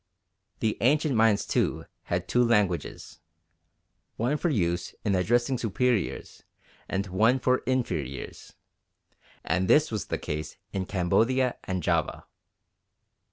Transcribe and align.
The 0.61 0.79
ancient 0.81 1.13
Mayans, 1.15 1.47
too, 1.47 1.85
had 2.05 2.27
two 2.27 2.43
languages 2.43 3.19
one 4.15 4.35
for 4.37 4.49
use 4.49 4.95
in 5.05 5.13
addressing 5.13 5.59
superiors 5.59 6.41
and 6.89 7.05
one 7.05 7.37
for 7.37 7.59
inferiors, 7.67 8.55
and 9.43 9.67
this 9.67 9.91
was 9.91 10.07
the 10.07 10.17
case 10.17 10.57
in 10.73 10.87
Cambodia 10.87 11.59
and 11.65 11.83
Java. 11.83 12.25